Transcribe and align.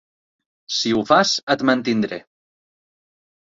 Si 0.77 0.93
ho 0.99 1.03
fas, 1.09 1.35
et 1.57 1.65
mantindré. 1.71 2.21